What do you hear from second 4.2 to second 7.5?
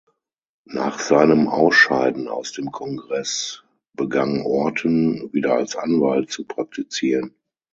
Orton wieder als Anwalt zu praktizieren.